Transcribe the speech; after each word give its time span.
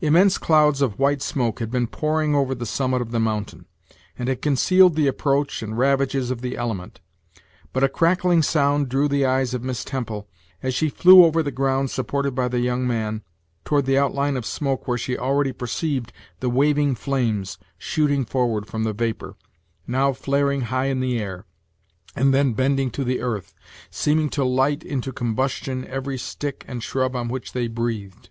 Immense 0.00 0.38
clouds 0.38 0.80
of 0.80 0.98
white 0.98 1.20
smoke 1.20 1.58
had 1.60 1.70
been 1.70 1.86
pouring 1.86 2.34
over 2.34 2.54
the 2.54 2.64
summit 2.64 3.02
of 3.02 3.10
the 3.10 3.20
mountain, 3.20 3.66
and 4.18 4.30
had 4.30 4.40
concealed 4.40 4.96
the 4.96 5.06
approach 5.06 5.62
and 5.62 5.76
ravages 5.76 6.30
of 6.30 6.40
the 6.40 6.56
element; 6.56 6.98
but 7.74 7.84
a 7.84 7.88
crackling 7.90 8.40
sound 8.40 8.88
drew 8.88 9.06
the 9.06 9.26
eyes 9.26 9.52
of 9.52 9.62
Miss 9.62 9.84
Temple, 9.84 10.30
as 10.62 10.72
she 10.74 10.88
flew 10.88 11.24
over 11.26 11.42
the 11.42 11.50
ground 11.50 11.90
supported 11.90 12.34
by 12.34 12.48
the 12.48 12.60
young 12.60 12.86
man, 12.86 13.20
toward 13.66 13.84
the 13.84 13.98
outline 13.98 14.38
of 14.38 14.46
smoke 14.46 14.88
where 14.88 14.96
she 14.96 15.18
already 15.18 15.52
perceived 15.52 16.10
the 16.40 16.48
waving 16.48 16.94
flames 16.94 17.58
shooting 17.76 18.24
forward 18.24 18.66
from 18.66 18.84
the 18.84 18.94
vapor, 18.94 19.36
now 19.86 20.14
flaring 20.14 20.62
high 20.62 20.86
in 20.86 21.00
the 21.00 21.18
air, 21.18 21.44
and 22.16 22.32
then 22.32 22.54
bending 22.54 22.90
to 22.90 23.04
the 23.04 23.20
earth, 23.20 23.52
seeming 23.90 24.30
to 24.30 24.42
light 24.42 24.82
into 24.82 25.12
combustion 25.12 25.84
every 25.86 26.16
stick 26.16 26.64
and 26.66 26.82
shrub 26.82 27.14
on 27.14 27.28
which 27.28 27.52
they 27.52 27.68
breathed. 27.68 28.30